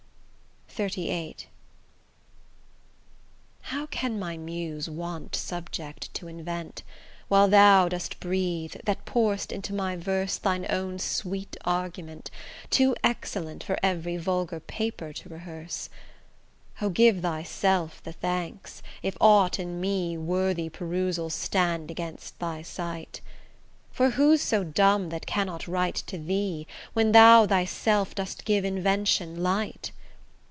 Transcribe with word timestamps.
XXXVIII 0.73 1.47
How 3.63 3.87
can 3.87 4.17
my 4.17 4.37
muse 4.37 4.89
want 4.89 5.35
subject 5.35 6.13
to 6.13 6.29
invent, 6.29 6.83
While 7.27 7.49
thou 7.49 7.89
dost 7.89 8.21
breathe, 8.21 8.77
that 8.85 9.03
pour'st 9.03 9.51
into 9.51 9.73
my 9.73 9.97
verse 9.97 10.37
Thine 10.37 10.65
own 10.69 10.97
sweet 10.97 11.57
argument, 11.65 12.31
too 12.69 12.95
excellent 13.03 13.65
For 13.65 13.77
every 13.83 14.15
vulgar 14.15 14.61
paper 14.61 15.11
to 15.11 15.27
rehearse? 15.27 15.89
O! 16.81 16.87
give 16.89 17.19
thyself 17.21 18.01
the 18.03 18.13
thanks, 18.13 18.81
if 19.03 19.17
aught 19.19 19.59
in 19.59 19.81
me 19.81 20.17
Worthy 20.17 20.69
perusal 20.69 21.29
stand 21.29 21.91
against 21.91 22.39
thy 22.39 22.61
sight; 22.61 23.19
For 23.91 24.11
who's 24.11 24.41
so 24.41 24.63
dumb 24.63 25.09
that 25.09 25.25
cannot 25.27 25.67
write 25.67 25.95
to 26.07 26.17
thee, 26.17 26.65
When 26.93 27.11
thou 27.11 27.45
thyself 27.45 28.15
dost 28.15 28.45
give 28.45 28.63
invention 28.63 29.43
light? 29.43 29.91